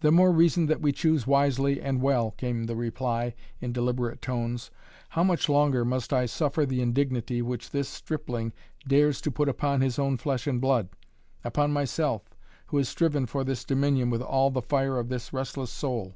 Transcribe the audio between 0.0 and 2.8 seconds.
"The more reason that we choose wisely and well," came the